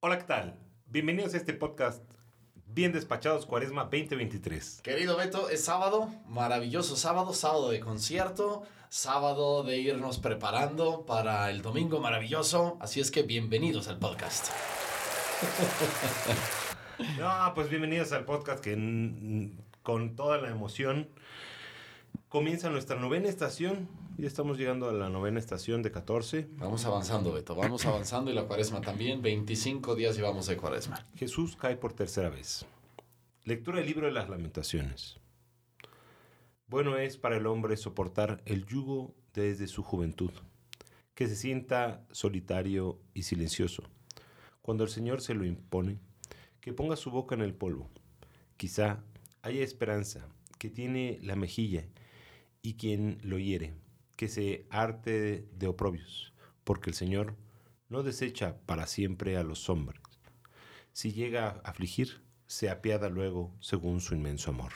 Hola, 0.00 0.18
¿qué 0.18 0.24
tal? 0.24 0.58
Bienvenidos 0.88 1.32
a 1.32 1.38
este 1.38 1.54
podcast 1.54 2.04
Bien 2.66 2.92
Despachados 2.92 3.46
Cuaresma 3.46 3.84
2023. 3.84 4.82
Querido 4.82 5.16
Beto, 5.16 5.48
es 5.48 5.64
sábado, 5.64 6.10
maravilloso 6.28 6.96
sábado, 6.96 7.32
sábado 7.32 7.70
de 7.70 7.80
concierto, 7.80 8.62
sábado 8.90 9.62
de 9.62 9.78
irnos 9.78 10.18
preparando 10.18 11.06
para 11.06 11.50
el 11.50 11.62
domingo 11.62 11.98
maravilloso, 11.98 12.76
así 12.78 13.00
es 13.00 13.10
que 13.10 13.22
bienvenidos 13.22 13.88
al 13.88 13.98
podcast. 13.98 14.48
No, 17.18 17.52
pues 17.54 17.68
bienvenidos 17.68 18.12
al 18.12 18.24
podcast 18.24 18.64
que 18.64 18.72
con 19.82 20.16
toda 20.16 20.38
la 20.38 20.48
emoción 20.48 21.10
comienza 22.28 22.70
nuestra 22.70 22.98
novena 22.98 23.28
estación. 23.28 23.88
Ya 24.18 24.26
estamos 24.26 24.58
llegando 24.58 24.88
a 24.88 24.92
la 24.92 25.08
novena 25.08 25.38
estación 25.38 25.82
de 25.82 25.90
14. 25.90 26.48
Vamos 26.52 26.84
avanzando, 26.84 27.32
Beto, 27.32 27.54
vamos 27.54 27.84
avanzando 27.86 28.30
y 28.30 28.34
la 28.34 28.44
cuaresma 28.44 28.80
también. 28.80 29.22
25 29.22 29.94
días 29.94 30.16
llevamos 30.16 30.46
de 30.46 30.56
cuaresma. 30.56 31.06
Jesús 31.16 31.56
cae 31.56 31.76
por 31.76 31.92
tercera 31.92 32.28
vez. 32.28 32.64
Lectura 33.44 33.78
del 33.78 33.86
libro 33.86 34.06
de 34.06 34.12
las 34.12 34.28
lamentaciones. 34.28 35.18
Bueno 36.66 36.98
es 36.98 37.16
para 37.16 37.36
el 37.36 37.46
hombre 37.46 37.76
soportar 37.76 38.42
el 38.44 38.66
yugo 38.66 39.14
desde 39.34 39.68
su 39.68 39.82
juventud, 39.82 40.32
que 41.14 41.28
se 41.28 41.36
sienta 41.36 42.04
solitario 42.10 42.98
y 43.14 43.22
silencioso. 43.22 43.84
Cuando 44.62 44.82
el 44.82 44.90
Señor 44.90 45.20
se 45.20 45.34
lo 45.34 45.44
impone, 45.44 46.00
que 46.60 46.72
ponga 46.72 46.96
su 46.96 47.12
boca 47.12 47.36
en 47.36 47.42
el 47.42 47.54
polvo. 47.54 47.88
Quizá 48.56 49.04
haya 49.42 49.62
esperanza, 49.62 50.26
que 50.58 50.70
tiene 50.70 51.20
la 51.22 51.36
mejilla, 51.36 51.84
y 52.62 52.74
quien 52.74 53.18
lo 53.22 53.38
hiere, 53.38 53.74
que 54.16 54.28
se 54.28 54.66
arte 54.70 55.48
de 55.52 55.66
oprobios, 55.68 56.32
porque 56.64 56.90
el 56.90 56.94
Señor 56.94 57.34
no 57.88 58.02
desecha 58.02 58.56
para 58.66 58.86
siempre 58.86 59.36
a 59.36 59.42
los 59.42 59.68
hombres. 59.68 60.00
Si 60.92 61.12
llega 61.12 61.60
a 61.64 61.70
afligir, 61.70 62.22
se 62.46 62.70
apiada 62.70 63.08
luego 63.08 63.54
según 63.60 64.00
su 64.00 64.14
inmenso 64.14 64.50
amor. 64.50 64.72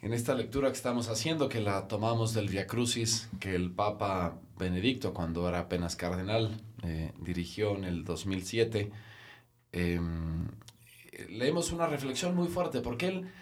En 0.00 0.12
esta 0.12 0.34
lectura 0.34 0.68
que 0.68 0.76
estamos 0.76 1.08
haciendo, 1.08 1.48
que 1.48 1.60
la 1.60 1.88
tomamos 1.88 2.34
del 2.34 2.48
Via 2.48 2.66
Crucis, 2.66 3.28
que 3.40 3.54
el 3.54 3.72
Papa 3.72 4.38
Benedicto, 4.58 5.12
cuando 5.12 5.48
era 5.48 5.60
apenas 5.60 5.96
cardenal, 5.96 6.60
eh, 6.82 7.12
dirigió 7.20 7.76
en 7.76 7.84
el 7.84 8.04
2007, 8.04 8.92
eh, 9.72 10.00
leemos 11.28 11.72
una 11.72 11.86
reflexión 11.86 12.36
muy 12.36 12.48
fuerte, 12.48 12.80
porque 12.80 13.08
él, 13.08 13.32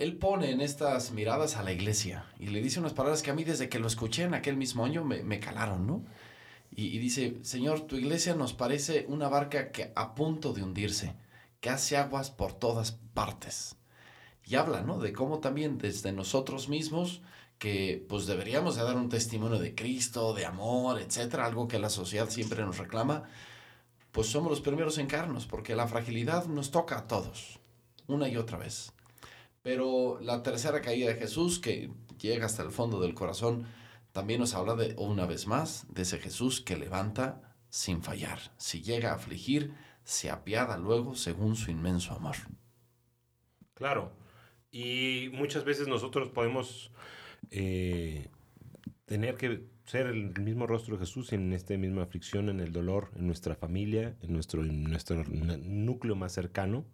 él 0.00 0.16
pone 0.16 0.50
en 0.50 0.62
estas 0.62 1.12
miradas 1.12 1.56
a 1.56 1.62
la 1.62 1.72
iglesia 1.72 2.24
y 2.38 2.46
le 2.46 2.62
dice 2.62 2.80
unas 2.80 2.94
palabras 2.94 3.22
que 3.22 3.30
a 3.30 3.34
mí 3.34 3.44
desde 3.44 3.68
que 3.68 3.78
lo 3.78 3.86
escuché 3.86 4.22
en 4.22 4.32
aquel 4.32 4.56
mismo 4.56 4.86
año 4.86 5.04
me, 5.04 5.40
calaron, 5.40 5.86
¿no? 5.86 6.06
Y, 6.74 6.86
y 6.86 6.98
dice, 6.98 7.36
Señor, 7.42 7.82
tu 7.82 7.96
iglesia 7.96 8.34
nos 8.34 8.54
parece 8.54 9.04
una 9.08 9.28
barca 9.28 9.72
que 9.72 9.92
a 9.94 10.14
punto 10.14 10.54
de 10.54 10.62
hundirse, 10.62 11.16
que 11.60 11.68
hace 11.68 11.98
aguas 11.98 12.30
por 12.30 12.54
todas 12.54 12.92
partes 13.12 13.76
y 14.46 14.54
habla, 14.54 14.80
¿no? 14.80 14.98
De 14.98 15.12
cómo 15.12 15.40
también 15.40 15.76
desde 15.76 16.12
nosotros 16.12 16.70
mismos, 16.70 17.20
que 17.58 18.02
pues 18.08 18.24
deberíamos 18.24 18.76
de 18.76 18.84
dar 18.84 18.96
un 18.96 19.10
testimonio 19.10 19.58
de 19.58 19.74
Cristo, 19.74 20.32
de 20.32 20.46
amor, 20.46 20.98
etcétera, 20.98 21.44
algo 21.44 21.68
que 21.68 21.78
la 21.78 21.90
sociedad 21.90 22.30
siempre 22.30 22.64
nos 22.64 22.78
reclama, 22.78 23.24
pues 24.12 24.28
somos 24.28 24.50
los 24.50 24.62
primeros 24.62 24.96
en 24.96 25.08
caernos, 25.08 25.44
porque 25.44 25.76
la 25.76 25.86
fragilidad 25.86 26.46
nos 26.46 26.70
toca 26.70 26.96
a 26.96 27.06
todos, 27.06 27.60
una 28.06 28.28
y 28.28 28.38
otra 28.38 28.56
vez. 28.56 28.94
Pero 29.62 30.18
la 30.20 30.42
tercera 30.42 30.80
caída 30.80 31.08
de 31.08 31.16
Jesús, 31.16 31.58
que 31.58 31.90
llega 32.18 32.46
hasta 32.46 32.62
el 32.62 32.70
fondo 32.70 33.00
del 33.00 33.14
corazón, 33.14 33.66
también 34.12 34.40
nos 34.40 34.54
habla 34.54 34.74
de, 34.74 34.94
una 34.96 35.26
vez 35.26 35.46
más, 35.46 35.86
de 35.88 36.02
ese 36.02 36.18
Jesús 36.18 36.60
que 36.60 36.76
levanta 36.76 37.56
sin 37.68 38.02
fallar. 38.02 38.38
Si 38.56 38.82
llega 38.82 39.12
a 39.12 39.14
afligir, 39.14 39.74
se 40.02 40.30
apiada 40.30 40.78
luego 40.78 41.14
según 41.14 41.56
su 41.56 41.70
inmenso 41.70 42.14
amor. 42.14 42.36
Claro. 43.74 44.12
Y 44.72 45.30
muchas 45.32 45.64
veces 45.64 45.88
nosotros 45.88 46.28
podemos 46.30 46.92
eh, 47.50 48.28
tener 49.04 49.36
que 49.36 49.64
ser 49.84 50.06
el 50.06 50.38
mismo 50.40 50.66
rostro 50.66 50.96
de 50.96 51.04
Jesús 51.04 51.32
en 51.32 51.52
esta 51.52 51.76
misma 51.76 52.02
aflicción, 52.02 52.48
en 52.48 52.60
el 52.60 52.72
dolor, 52.72 53.10
en 53.16 53.26
nuestra 53.26 53.56
familia, 53.56 54.16
en 54.22 54.32
nuestro, 54.32 54.62
en 54.62 54.84
nuestro 54.84 55.24
núcleo 55.24 56.14
más 56.14 56.32
cercano. 56.32 56.84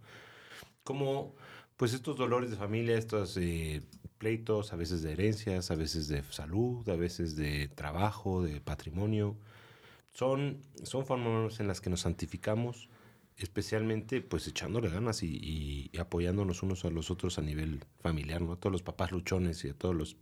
Como 0.82 1.34
pues 1.76 1.92
estos 1.92 2.16
dolores 2.16 2.50
de 2.50 2.56
familia, 2.56 2.97
estos 2.97 3.37
eh, 3.37 3.82
pleitos, 4.19 4.72
a 4.72 4.76
veces 4.76 5.03
de 5.03 5.12
herencias, 5.12 5.70
a 5.70 5.75
veces 5.75 6.09
de 6.09 6.22
salud, 6.31 6.88
a 6.88 6.97
veces 6.97 7.37
de 7.37 7.69
trabajo, 7.69 8.42
de 8.42 8.60
patrimonio, 8.60 9.37
son, 10.12 10.62
son 10.82 11.04
formas 11.04 11.60
en 11.60 11.69
las 11.69 11.81
que 11.81 11.91
nos 11.91 12.00
santificamos 12.00 12.88
especialmente 13.37 14.22
pues 14.22 14.47
echándole 14.47 14.88
ganas 14.88 15.22
y, 15.22 15.91
y, 15.92 15.98
apoyándonos 15.98 16.62
unos 16.62 16.84
a 16.84 16.91
los 16.91 17.10
otros 17.10 17.38
a 17.38 17.42
nivel 17.42 17.84
familiar, 18.00 18.41
¿no? 18.41 18.53
A 18.53 18.56
todos 18.56 18.72
los 18.72 18.82
papás 18.82 19.12
luchones 19.12 19.64
y 19.64 19.69
a 19.69 19.75
todos 19.75 19.94
los 19.94 20.16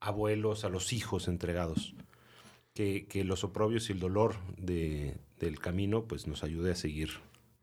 abuelos, 0.00 0.64
a 0.64 0.68
los 0.68 0.92
hijos 0.92 1.28
entregados. 1.28 1.94
Que, 2.74 3.06
que 3.08 3.24
los 3.24 3.42
oprobios 3.42 3.90
y 3.90 3.94
el 3.94 3.98
dolor 3.98 4.36
de, 4.56 5.16
del 5.40 5.58
camino 5.58 6.04
pues 6.04 6.28
nos 6.28 6.44
ayude 6.44 6.70
a 6.70 6.76
seguir 6.76 7.10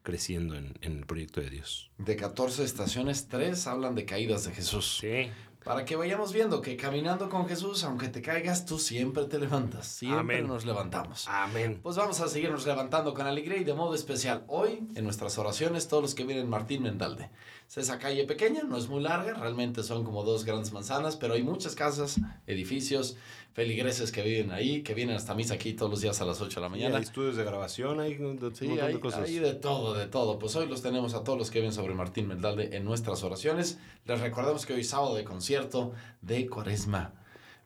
creciendo 0.07 0.55
en, 0.55 0.73
en, 0.79 0.99
el 0.99 1.05
proyecto 1.05 1.41
de 1.41 1.49
Dios. 1.49 1.91
De 1.97 2.15
14 2.15 2.63
estaciones, 2.63 3.27
3 3.27 3.67
hablan 3.67 3.93
de 3.93 4.05
caídas 4.05 4.45
de 4.45 4.53
Jesús. 4.53 4.99
Sí. 5.01 5.29
Para 5.65 5.83
que 5.83 5.97
vayamos 5.97 6.31
viendo 6.31 6.61
que 6.61 6.77
caminando 6.77 7.27
con 7.27 7.45
Jesús, 7.45 7.83
aunque 7.83 8.07
te 8.07 8.21
caigas, 8.21 8.65
tú 8.65 8.79
siempre 8.79 9.25
te 9.25 9.37
levantas. 9.37 9.85
Siempre 9.85 10.37
Amén. 10.37 10.47
nos 10.47 10.65
levantamos. 10.65 11.27
Amén. 11.27 11.81
Pues 11.83 11.97
vamos 11.97 12.21
a 12.21 12.29
seguirnos 12.29 12.65
levantando 12.65 13.13
con 13.13 13.27
alegría 13.27 13.57
y 13.57 13.65
de 13.65 13.73
modo 13.73 13.93
especial. 13.93 14.45
Hoy, 14.47 14.87
en 14.95 15.03
nuestras 15.03 15.37
oraciones, 15.37 15.89
todos 15.89 16.01
los 16.01 16.15
que 16.15 16.23
vienen 16.23 16.47
Martín 16.47 16.83
Mendalde. 16.83 17.29
Es 17.69 17.77
esa 17.77 17.99
calle 17.99 18.23
pequeña, 18.23 18.63
no 18.63 18.77
es 18.77 18.87
muy 18.87 19.01
larga, 19.03 19.33
realmente 19.33 19.83
son 19.83 20.05
como 20.05 20.23
dos 20.23 20.45
grandes 20.45 20.71
manzanas, 20.71 21.17
pero 21.17 21.33
hay 21.33 21.43
muchas 21.43 21.75
casas, 21.75 22.15
edificios, 22.47 23.17
feligreses 23.51 24.11
que 24.13 24.21
viven 24.21 24.51
ahí, 24.51 24.83
que 24.83 24.93
vienen 24.93 25.17
hasta 25.17 25.35
misa 25.35 25.55
aquí 25.55 25.73
todos 25.73 25.91
los 25.91 25.99
días 26.01 26.21
a 26.21 26.25
las 26.25 26.39
8 26.39 26.59
de 26.59 26.61
la 26.61 26.69
mañana. 26.69 26.91
Sí, 26.91 26.95
hay 26.97 27.03
estudios 27.03 27.35
de 27.35 27.43
grabación, 27.43 27.99
hay 27.99 28.17
montón 28.19 28.55
Sí, 28.55 28.67
de 28.67 28.99
cosas. 29.01 29.23
hay 29.27 29.39
de 29.39 29.53
todo, 29.53 29.93
de 29.95 30.07
todo. 30.07 30.39
Pues 30.39 30.55
hoy 30.55 30.67
los 30.67 30.81
tenemos 30.81 31.13
a 31.13 31.23
todos 31.25 31.37
los 31.37 31.51
que 31.51 31.59
vienen 31.59 31.73
sobre 31.73 31.93
Martín 31.93 32.27
Mendalde 32.29 32.75
en 32.77 32.85
nuestras 32.85 33.21
oraciones. 33.23 33.79
Les 34.05 34.19
recordamos 34.21 34.65
que 34.65 34.73
hoy 34.73 34.81
es 34.81 34.89
sábado 34.89 35.15
de 35.15 35.25
concierto 35.25 35.91
de 36.21 36.47
Cuaresma. 36.47 37.13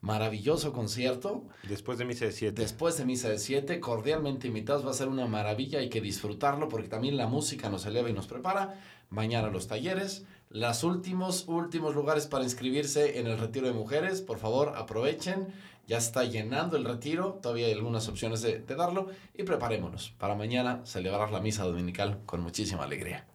Maravilloso 0.02 0.74
concierto. 0.74 1.44
Después 1.70 2.00
de 2.00 2.06
misa 2.06 2.26
de 2.26 2.32
7. 2.32 2.60
Después 2.60 2.98
de 2.98 3.06
misa 3.06 3.30
de 3.30 3.38
7, 3.38 3.80
cordialmente 3.80 4.48
invitados. 4.48 4.84
Va 4.84 4.90
a 4.90 4.96
ser 4.96 5.08
una 5.08 5.28
maravilla, 5.28 5.78
hay 5.78 5.90
que 5.90 6.02
disfrutarlo 6.02 6.70
porque 6.70 6.88
también 6.88 7.18
la 7.18 7.28
música 7.28 7.70
nos 7.70 7.86
eleva 7.86 8.10
y 8.10 8.14
nos 8.14 8.26
prepara. 8.26 8.80
Mañana 9.12 9.50
los 9.50 9.68
talleres. 9.68 10.26
Los 10.50 10.84
últimos, 10.84 11.48
últimos 11.48 11.94
lugares 11.94 12.26
para 12.26 12.44
inscribirse 12.44 13.20
en 13.20 13.28
el 13.28 13.38
retiro 13.38 13.68
de 13.68 13.74
mujeres. 13.74 14.22
Por 14.22 14.40
favor, 14.40 14.74
aprovechen. 14.76 15.50
Ya 15.86 16.00
está 16.00 16.24
llenando 16.24 16.78
el 16.78 16.86
retiro. 16.86 17.40
Todavía 17.40 17.68
hay 17.68 17.74
algunas 17.74 18.08
opciones 18.08 18.42
de, 18.42 18.58
de 18.58 18.76
darlo. 18.76 19.08
Y 19.36 19.44
preparémonos 19.44 20.16
para 20.18 20.34
mañana 20.34 20.84
celebrar 20.84 21.32
la 21.32 21.42
misa 21.42 21.64
dominical 21.64 22.22
con 22.26 22.42
muchísima 22.42 22.86
alegría. 22.86 23.28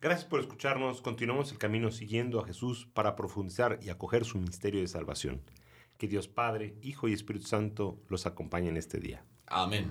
Gracias 0.00 0.26
por 0.26 0.38
escucharnos. 0.38 1.00
Continuamos 1.00 1.50
el 1.50 1.58
camino 1.58 1.90
siguiendo 1.90 2.38
a 2.38 2.46
Jesús 2.46 2.86
para 2.94 3.16
profundizar 3.16 3.80
y 3.82 3.88
acoger 3.88 4.24
su 4.24 4.38
misterio 4.38 4.80
de 4.80 4.86
salvación. 4.86 5.42
Que 5.98 6.08
Dios 6.08 6.28
Padre, 6.28 6.74
Hijo 6.82 7.08
y 7.08 7.12
Espíritu 7.12 7.46
Santo 7.46 7.98
los 8.08 8.26
acompañen 8.26 8.76
este 8.76 8.98
día. 8.98 9.24
Amén. 9.46 9.90